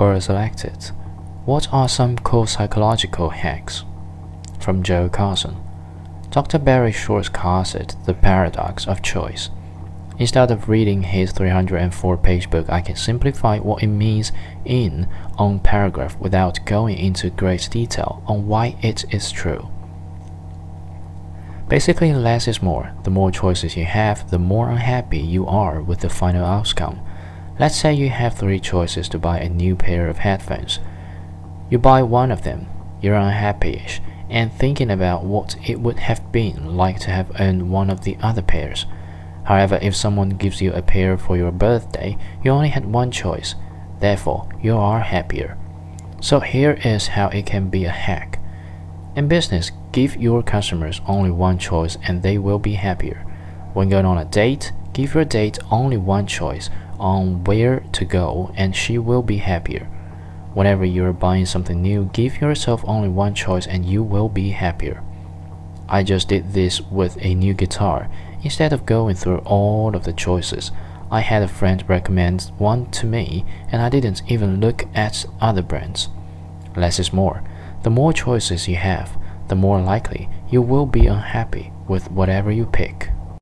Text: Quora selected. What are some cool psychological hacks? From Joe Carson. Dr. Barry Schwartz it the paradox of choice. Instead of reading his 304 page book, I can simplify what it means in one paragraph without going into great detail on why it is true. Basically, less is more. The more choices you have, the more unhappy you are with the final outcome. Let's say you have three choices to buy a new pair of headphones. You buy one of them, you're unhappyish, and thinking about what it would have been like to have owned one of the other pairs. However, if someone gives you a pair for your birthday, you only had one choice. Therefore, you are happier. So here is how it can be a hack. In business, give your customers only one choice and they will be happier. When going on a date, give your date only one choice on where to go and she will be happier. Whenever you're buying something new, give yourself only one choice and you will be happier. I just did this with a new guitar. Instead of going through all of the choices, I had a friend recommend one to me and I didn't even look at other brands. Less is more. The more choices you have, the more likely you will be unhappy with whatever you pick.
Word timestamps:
Quora 0.00 0.22
selected. 0.22 0.92
What 1.44 1.68
are 1.74 1.86
some 1.86 2.16
cool 2.16 2.46
psychological 2.46 3.28
hacks? 3.28 3.84
From 4.58 4.82
Joe 4.82 5.10
Carson. 5.10 5.58
Dr. 6.30 6.58
Barry 6.58 6.90
Schwartz 6.90 7.28
it 7.74 7.96
the 8.06 8.14
paradox 8.14 8.88
of 8.88 9.02
choice. 9.02 9.50
Instead 10.18 10.50
of 10.50 10.70
reading 10.70 11.02
his 11.02 11.32
304 11.32 12.16
page 12.16 12.48
book, 12.48 12.70
I 12.70 12.80
can 12.80 12.96
simplify 12.96 13.58
what 13.58 13.82
it 13.82 13.88
means 13.88 14.32
in 14.64 15.06
one 15.36 15.58
paragraph 15.58 16.18
without 16.18 16.64
going 16.64 16.96
into 16.96 17.28
great 17.28 17.68
detail 17.70 18.22
on 18.26 18.46
why 18.46 18.78
it 18.80 19.04
is 19.12 19.30
true. 19.30 19.68
Basically, 21.68 22.14
less 22.14 22.48
is 22.48 22.62
more. 22.62 22.90
The 23.04 23.10
more 23.10 23.30
choices 23.30 23.76
you 23.76 23.84
have, 23.84 24.30
the 24.30 24.38
more 24.38 24.70
unhappy 24.70 25.18
you 25.18 25.46
are 25.46 25.82
with 25.82 26.00
the 26.00 26.08
final 26.08 26.46
outcome. 26.46 27.00
Let's 27.60 27.76
say 27.76 27.92
you 27.92 28.08
have 28.08 28.38
three 28.38 28.58
choices 28.58 29.06
to 29.10 29.18
buy 29.18 29.38
a 29.38 29.50
new 29.50 29.76
pair 29.76 30.08
of 30.08 30.16
headphones. 30.16 30.78
You 31.68 31.76
buy 31.76 32.02
one 32.02 32.32
of 32.32 32.42
them, 32.42 32.66
you're 33.02 33.14
unhappyish, 33.14 34.00
and 34.30 34.50
thinking 34.50 34.90
about 34.90 35.24
what 35.24 35.56
it 35.68 35.78
would 35.78 35.98
have 35.98 36.32
been 36.32 36.74
like 36.74 37.00
to 37.00 37.10
have 37.10 37.38
owned 37.38 37.70
one 37.70 37.90
of 37.90 38.02
the 38.02 38.16
other 38.22 38.40
pairs. 38.40 38.86
However, 39.44 39.78
if 39.82 39.94
someone 39.94 40.30
gives 40.30 40.62
you 40.62 40.72
a 40.72 40.80
pair 40.80 41.18
for 41.18 41.36
your 41.36 41.52
birthday, 41.52 42.16
you 42.42 42.50
only 42.50 42.70
had 42.70 42.86
one 42.86 43.10
choice. 43.10 43.54
Therefore, 43.98 44.48
you 44.62 44.78
are 44.78 45.00
happier. 45.00 45.58
So 46.22 46.40
here 46.40 46.80
is 46.82 47.08
how 47.08 47.28
it 47.28 47.44
can 47.44 47.68
be 47.68 47.84
a 47.84 47.90
hack. 47.90 48.40
In 49.14 49.28
business, 49.28 49.70
give 49.92 50.16
your 50.16 50.42
customers 50.42 51.02
only 51.06 51.30
one 51.30 51.58
choice 51.58 51.98
and 52.08 52.22
they 52.22 52.38
will 52.38 52.58
be 52.58 52.72
happier. 52.72 53.18
When 53.74 53.90
going 53.90 54.06
on 54.06 54.16
a 54.16 54.24
date, 54.24 54.72
give 54.94 55.12
your 55.12 55.26
date 55.26 55.58
only 55.70 55.98
one 55.98 56.26
choice 56.26 56.70
on 57.00 57.42
where 57.44 57.80
to 57.92 58.04
go 58.04 58.52
and 58.56 58.76
she 58.76 58.98
will 58.98 59.22
be 59.22 59.38
happier. 59.38 59.88
Whenever 60.54 60.84
you're 60.84 61.12
buying 61.12 61.46
something 61.46 61.80
new, 61.80 62.10
give 62.12 62.40
yourself 62.40 62.84
only 62.86 63.08
one 63.08 63.34
choice 63.34 63.66
and 63.66 63.84
you 63.84 64.02
will 64.02 64.28
be 64.28 64.50
happier. 64.50 65.02
I 65.88 66.02
just 66.02 66.28
did 66.28 66.52
this 66.52 66.80
with 66.80 67.16
a 67.20 67.34
new 67.34 67.54
guitar. 67.54 68.08
Instead 68.42 68.72
of 68.72 68.86
going 68.86 69.16
through 69.16 69.38
all 69.38 69.96
of 69.96 70.04
the 70.04 70.12
choices, 70.12 70.70
I 71.10 71.20
had 71.20 71.42
a 71.42 71.48
friend 71.48 71.82
recommend 71.88 72.52
one 72.58 72.90
to 72.92 73.06
me 73.06 73.44
and 73.72 73.82
I 73.82 73.88
didn't 73.88 74.22
even 74.30 74.60
look 74.60 74.84
at 74.94 75.24
other 75.40 75.62
brands. 75.62 76.08
Less 76.76 77.00
is 77.00 77.12
more. 77.12 77.42
The 77.82 77.90
more 77.90 78.12
choices 78.12 78.68
you 78.68 78.76
have, 78.76 79.16
the 79.48 79.56
more 79.56 79.80
likely 79.80 80.28
you 80.48 80.62
will 80.62 80.86
be 80.86 81.06
unhappy 81.06 81.72
with 81.88 82.10
whatever 82.10 82.52
you 82.52 82.66
pick. 82.66 83.10